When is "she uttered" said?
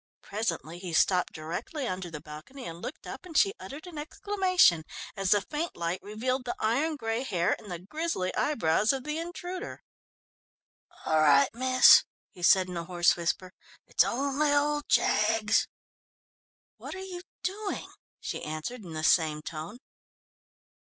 3.37-3.85